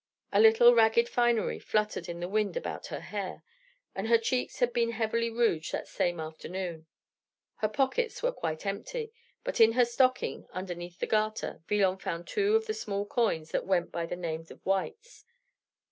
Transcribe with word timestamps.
A 0.33 0.39
little 0.41 0.73
ragged 0.73 1.07
finery 1.07 1.59
fluttered 1.59 2.09
in 2.09 2.21
the 2.21 2.27
wind 2.27 2.57
about 2.57 2.87
her 2.87 3.01
hair, 3.01 3.43
and 3.93 4.07
her 4.07 4.17
cheeks 4.17 4.57
had 4.57 4.73
been 4.73 4.93
heavily 4.93 5.29
rouged 5.29 5.71
that 5.73 5.87
same 5.87 6.19
afternoon. 6.19 6.87
Her 7.57 7.69
pockets 7.69 8.23
were 8.23 8.31
quite 8.31 8.65
empty; 8.65 9.13
but 9.43 9.61
in 9.61 9.73
her 9.73 9.85
stocking, 9.85 10.47
underneath 10.53 10.97
the 10.97 11.05
garter, 11.05 11.61
Villon 11.67 11.97
found 11.99 12.25
two 12.25 12.55
of 12.55 12.65
the 12.65 12.73
small 12.73 13.05
coins 13.05 13.51
that 13.51 13.67
went 13.67 13.91
by 13.91 14.07
the 14.07 14.15
name 14.15 14.41
of 14.49 14.59
whites. 14.65 15.23